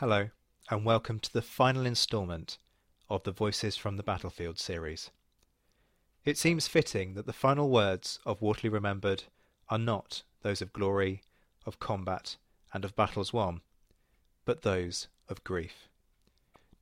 Hello, 0.00 0.28
and 0.70 0.84
welcome 0.84 1.18
to 1.18 1.32
the 1.32 1.42
final 1.42 1.84
instalment 1.84 2.56
of 3.10 3.24
the 3.24 3.32
Voices 3.32 3.76
from 3.76 3.96
the 3.96 4.04
Battlefield 4.04 4.56
series. 4.56 5.10
It 6.24 6.38
seems 6.38 6.68
fitting 6.68 7.14
that 7.14 7.26
the 7.26 7.32
final 7.32 7.68
words 7.68 8.20
of 8.24 8.40
Waterloo 8.40 8.72
Remembered 8.72 9.24
are 9.68 9.76
not 9.76 10.22
those 10.42 10.62
of 10.62 10.72
glory, 10.72 11.24
of 11.66 11.80
combat, 11.80 12.36
and 12.72 12.84
of 12.84 12.94
battles 12.94 13.32
won, 13.32 13.60
but 14.44 14.62
those 14.62 15.08
of 15.28 15.42
grief. 15.42 15.88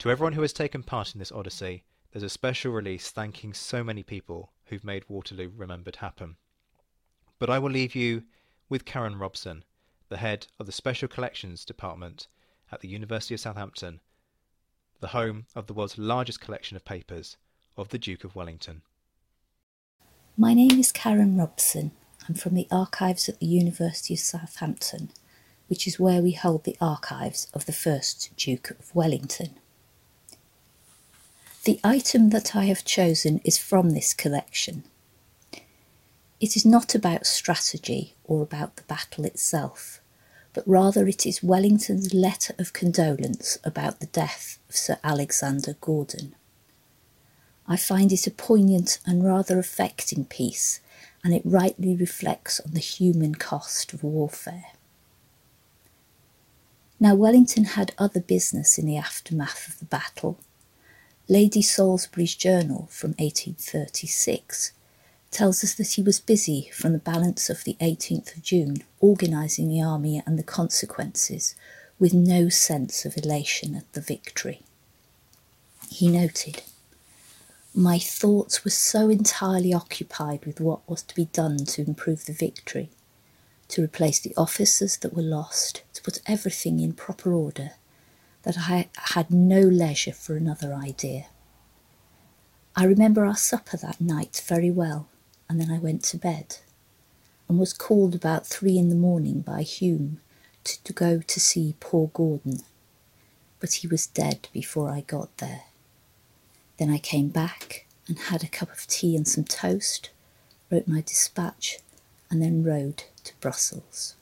To 0.00 0.10
everyone 0.10 0.34
who 0.34 0.42
has 0.42 0.52
taken 0.52 0.82
part 0.82 1.14
in 1.14 1.18
this 1.18 1.32
odyssey, 1.32 1.84
there's 2.12 2.22
a 2.22 2.28
special 2.28 2.70
release 2.70 3.10
thanking 3.10 3.54
so 3.54 3.82
many 3.82 4.02
people 4.02 4.52
who've 4.66 4.84
made 4.84 5.08
Waterloo 5.08 5.50
Remembered 5.56 5.96
happen. 5.96 6.36
But 7.38 7.48
I 7.48 7.60
will 7.60 7.70
leave 7.70 7.94
you 7.94 8.24
with 8.68 8.84
Karen 8.84 9.18
Robson, 9.18 9.64
the 10.10 10.18
head 10.18 10.48
of 10.60 10.66
the 10.66 10.72
Special 10.72 11.08
Collections 11.08 11.64
Department 11.64 12.28
at 12.70 12.80
the 12.80 12.88
University 12.88 13.34
of 13.34 13.40
Southampton, 13.40 14.00
the 15.00 15.08
home 15.08 15.46
of 15.54 15.66
the 15.66 15.74
world's 15.74 15.98
largest 15.98 16.40
collection 16.40 16.76
of 16.76 16.84
papers 16.84 17.36
of 17.76 17.90
the 17.90 17.98
Duke 17.98 18.24
of 18.24 18.34
Wellington. 18.34 18.82
My 20.36 20.54
name 20.54 20.78
is 20.78 20.92
Karen 20.92 21.36
Robson. 21.36 21.92
I'm 22.28 22.34
from 22.34 22.54
the 22.54 22.66
archives 22.70 23.28
at 23.28 23.38
the 23.38 23.46
University 23.46 24.14
of 24.14 24.20
Southampton, 24.20 25.10
which 25.68 25.86
is 25.86 26.00
where 26.00 26.20
we 26.20 26.32
hold 26.32 26.64
the 26.64 26.76
archives 26.80 27.46
of 27.54 27.66
the 27.66 27.72
first 27.72 28.30
Duke 28.36 28.70
of 28.70 28.94
Wellington. 28.94 29.56
The 31.64 31.80
item 31.82 32.30
that 32.30 32.54
I 32.54 32.64
have 32.66 32.84
chosen 32.84 33.40
is 33.44 33.58
from 33.58 33.90
this 33.90 34.14
collection. 34.14 34.84
It 36.38 36.56
is 36.56 36.66
not 36.66 36.94
about 36.94 37.26
strategy 37.26 38.14
or 38.24 38.42
about 38.42 38.76
the 38.76 38.82
battle 38.82 39.24
itself, 39.24 40.00
but 40.56 40.66
rather 40.66 41.06
it 41.06 41.26
is 41.26 41.42
Wellington's 41.42 42.14
letter 42.14 42.54
of 42.58 42.72
condolence 42.72 43.58
about 43.62 44.00
the 44.00 44.06
death 44.06 44.58
of 44.70 44.74
Sir 44.74 44.96
Alexander 45.04 45.76
Gordon. 45.82 46.34
I 47.68 47.76
find 47.76 48.10
it 48.10 48.26
a 48.26 48.30
poignant 48.30 48.98
and 49.04 49.22
rather 49.22 49.58
affecting 49.58 50.24
piece, 50.24 50.80
and 51.22 51.34
it 51.34 51.42
rightly 51.44 51.94
reflects 51.94 52.58
on 52.58 52.72
the 52.72 52.80
human 52.80 53.34
cost 53.34 53.92
of 53.92 54.02
warfare. 54.02 54.72
Now, 56.98 57.14
Wellington 57.14 57.64
had 57.64 57.92
other 57.98 58.20
business 58.20 58.78
in 58.78 58.86
the 58.86 58.96
aftermath 58.96 59.68
of 59.68 59.78
the 59.78 59.84
battle. 59.84 60.38
Lady 61.28 61.60
Salisbury's 61.60 62.34
journal 62.34 62.88
from 62.90 63.10
1836 63.18 64.72
tells 65.30 65.62
us 65.64 65.74
that 65.74 65.92
he 65.92 66.02
was 66.02 66.20
busy 66.20 66.70
from 66.72 66.92
the 66.92 66.98
balance 66.98 67.50
of 67.50 67.64
the 67.64 67.76
18th 67.80 68.36
of 68.36 68.42
June, 68.42 68.82
organising 69.00 69.68
the 69.68 69.82
army 69.82 70.22
and 70.24 70.38
the 70.38 70.42
consequences, 70.42 71.54
with 71.98 72.14
no 72.14 72.48
sense 72.48 73.04
of 73.04 73.16
elation 73.16 73.74
at 73.74 73.90
the 73.92 74.00
victory. 74.00 74.62
He 75.90 76.08
noted, 76.08 76.62
My 77.74 77.98
thoughts 77.98 78.64
were 78.64 78.70
so 78.70 79.08
entirely 79.08 79.72
occupied 79.72 80.44
with 80.44 80.60
what 80.60 80.88
was 80.88 81.02
to 81.02 81.14
be 81.14 81.26
done 81.26 81.58
to 81.58 81.82
improve 81.82 82.26
the 82.26 82.32
victory, 82.32 82.90
to 83.68 83.82
replace 83.82 84.20
the 84.20 84.34
officers 84.36 84.96
that 84.98 85.14
were 85.14 85.22
lost, 85.22 85.82
to 85.94 86.02
put 86.02 86.20
everything 86.26 86.80
in 86.80 86.92
proper 86.92 87.32
order, 87.32 87.72
that 88.42 88.56
I 88.58 88.88
had 88.94 89.30
no 89.30 89.60
leisure 89.60 90.12
for 90.12 90.36
another 90.36 90.72
idea. 90.72 91.26
I 92.76 92.84
remember 92.84 93.24
our 93.24 93.36
supper 93.36 93.76
that 93.78 94.00
night 94.00 94.42
very 94.46 94.70
well 94.70 95.08
and 95.48 95.60
then 95.60 95.70
I 95.70 95.78
went 95.78 96.02
to 96.04 96.16
bed 96.16 96.58
and 97.48 97.58
was 97.58 97.72
called 97.72 98.14
about 98.14 98.46
three 98.46 98.78
in 98.78 98.88
the 98.88 98.94
morning 98.94 99.40
by 99.40 99.62
Hume 99.62 100.20
to, 100.64 100.82
to 100.82 100.92
go 100.92 101.20
to 101.20 101.40
see 101.40 101.76
poor 101.80 102.10
Gordon, 102.12 102.58
but 103.60 103.74
he 103.74 103.86
was 103.86 104.06
dead 104.06 104.48
before 104.52 104.90
I 104.90 105.02
got 105.02 105.36
there. 105.38 105.62
Then 106.78 106.90
I 106.90 106.98
came 106.98 107.28
back 107.28 107.86
and 108.08 108.18
had 108.18 108.42
a 108.42 108.48
cup 108.48 108.70
of 108.70 108.86
tea 108.86 109.16
and 109.16 109.26
some 109.26 109.44
toast, 109.44 110.10
wrote 110.70 110.88
my 110.88 111.00
dispatch, 111.00 111.78
and 112.30 112.42
then 112.42 112.64
rode 112.64 113.04
to 113.24 113.32
Brussels. 113.40 114.14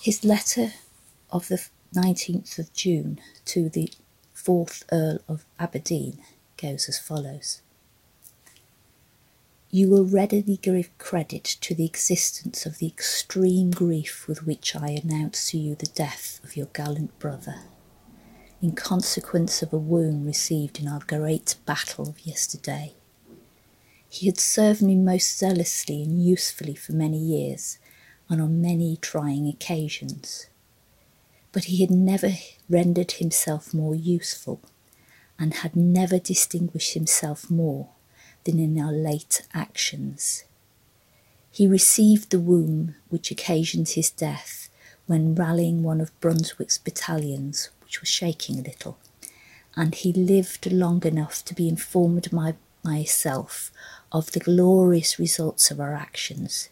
His 0.00 0.24
letter 0.24 0.72
of 1.30 1.48
the 1.48 1.66
19th 1.94 2.58
of 2.58 2.72
June 2.72 3.20
to 3.46 3.68
the 3.68 3.90
4th 4.36 4.84
Earl 4.92 5.18
of 5.28 5.44
Aberdeen 5.58 6.18
goes 6.56 6.88
as 6.88 6.98
follows 6.98 7.62
you 9.74 9.90
will 9.90 10.04
readily 10.04 10.56
give 10.62 10.98
credit 10.98 11.42
to 11.42 11.74
the 11.74 11.84
existence 11.84 12.64
of 12.64 12.78
the 12.78 12.86
extreme 12.86 13.72
grief 13.72 14.28
with 14.28 14.46
which 14.46 14.76
I 14.76 14.90
announce 14.90 15.50
to 15.50 15.58
you 15.58 15.74
the 15.74 15.86
death 15.86 16.38
of 16.44 16.56
your 16.56 16.66
gallant 16.66 17.18
brother, 17.18 17.56
in 18.62 18.76
consequence 18.76 19.62
of 19.62 19.72
a 19.72 19.76
wound 19.76 20.26
received 20.26 20.78
in 20.78 20.86
our 20.86 21.00
great 21.00 21.56
battle 21.66 22.08
of 22.08 22.24
yesterday. 22.24 22.92
He 24.08 24.26
had 24.26 24.38
served 24.38 24.80
me 24.80 24.94
most 24.94 25.36
zealously 25.36 26.04
and 26.04 26.24
usefully 26.24 26.76
for 26.76 26.92
many 26.92 27.18
years, 27.18 27.80
and 28.28 28.40
on 28.40 28.62
many 28.62 28.96
trying 28.98 29.48
occasions. 29.48 30.46
But 31.50 31.64
he 31.64 31.80
had 31.80 31.90
never 31.90 32.34
rendered 32.70 33.10
himself 33.10 33.74
more 33.74 33.96
useful, 33.96 34.60
and 35.36 35.52
had 35.52 35.74
never 35.74 36.20
distinguished 36.20 36.94
himself 36.94 37.50
more 37.50 37.88
than 38.44 38.58
in 38.58 38.78
our 38.78 38.92
late 38.92 39.42
actions. 39.52 40.44
He 41.50 41.66
received 41.66 42.30
the 42.30 42.40
wound 42.40 42.94
which 43.08 43.30
occasioned 43.30 43.90
his 43.90 44.10
death 44.10 44.68
when 45.06 45.34
rallying 45.34 45.82
one 45.82 46.00
of 46.00 46.18
Brunswick's 46.20 46.78
battalions, 46.78 47.70
which 47.82 48.00
was 48.00 48.08
shaking 48.08 48.58
a 48.58 48.62
little, 48.62 48.98
and 49.76 49.94
he 49.94 50.12
lived 50.12 50.70
long 50.72 51.04
enough 51.04 51.44
to 51.44 51.54
be 51.54 51.68
informed 51.68 52.30
by 52.30 52.54
myself 52.82 53.70
of 54.12 54.32
the 54.32 54.40
glorious 54.40 55.18
results 55.18 55.70
of 55.70 55.80
our 55.80 55.94
actions, 55.94 56.68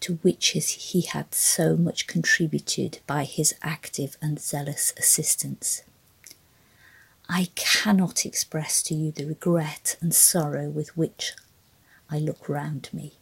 to 0.00 0.14
which 0.16 0.48
he 0.48 1.00
had 1.02 1.34
so 1.34 1.76
much 1.76 2.06
contributed 2.06 3.00
by 3.06 3.24
his 3.24 3.54
active 3.62 4.16
and 4.22 4.40
zealous 4.40 4.92
assistance. 4.96 5.82
I 7.28 7.48
cannot 7.54 8.24
express 8.24 8.82
to 8.84 8.94
you 8.94 9.12
the 9.12 9.26
regret 9.26 9.96
and 10.00 10.14
sorrow 10.14 10.68
with 10.70 10.96
which 10.96 11.34
I 12.10 12.18
look 12.18 12.48
round 12.48 12.88
me. 12.92 13.14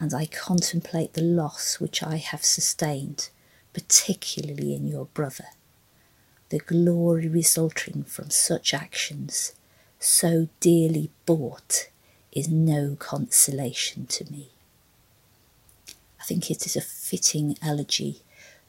and 0.00 0.14
I 0.14 0.26
contemplate 0.26 1.14
the 1.14 1.22
loss 1.22 1.80
which 1.80 2.02
I 2.02 2.16
have 2.16 2.44
sustained, 2.44 3.30
particularly 3.72 4.74
in 4.74 4.86
your 4.86 5.06
brother. 5.06 5.46
The 6.50 6.58
glory 6.60 7.28
resulting 7.28 8.04
from 8.04 8.30
such 8.30 8.72
actions, 8.72 9.54
so 9.98 10.48
dearly 10.60 11.10
bought, 11.26 11.88
is 12.32 12.48
no 12.48 12.96
consolation 12.98 14.06
to 14.06 14.30
me. 14.30 14.50
I 16.20 16.24
think 16.24 16.50
it 16.50 16.64
is 16.64 16.76
a 16.76 16.80
fitting 16.80 17.56
elegy 17.62 18.22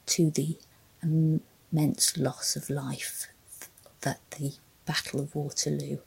to 0.06 0.30
the 0.30 0.58
immense 1.02 2.16
loss 2.16 2.56
of 2.56 2.68
life 2.68 3.28
that 4.02 4.20
the 4.38 4.54
Battle 4.86 5.20
of 5.20 5.34
Waterloo 5.34 5.98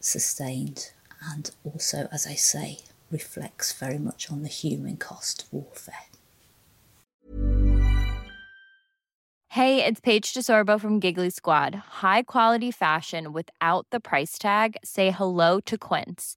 sustained, 0.00 0.92
and 1.32 1.50
also, 1.64 2.08
as 2.12 2.26
I 2.26 2.34
say, 2.34 2.78
reflects 3.10 3.72
very 3.72 3.98
much 3.98 4.30
on 4.30 4.42
the 4.42 4.48
human 4.48 4.96
cost 4.96 5.42
of 5.42 5.52
warfare. 5.52 5.94
Hey, 9.50 9.84
it's 9.84 9.98
Paige 9.98 10.34
DeSorbo 10.34 10.78
from 10.80 11.00
Giggly 11.00 11.30
Squad. 11.30 11.74
High 11.74 12.22
quality 12.22 12.70
fashion 12.70 13.32
without 13.32 13.86
the 13.90 13.98
price 13.98 14.38
tag? 14.38 14.76
Say 14.84 15.10
hello 15.10 15.58
to 15.60 15.76
Quince. 15.76 16.36